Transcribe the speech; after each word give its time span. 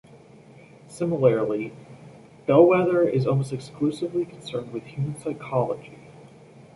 Similarly, 0.87 1.73
"Bellwether" 2.47 3.07
is 3.07 3.27
almost 3.27 3.53
exclusively 3.53 4.25
concerned 4.25 4.73
with 4.73 4.81
human 4.85 5.15
psychology. 5.19 5.99